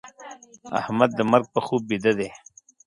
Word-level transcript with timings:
احمد 0.79 1.09
د 1.15 1.19
مرګ 1.31 1.45
په 1.53 1.59
خوب 1.65 1.81
بيده 1.89 2.11
دی. 2.19 2.29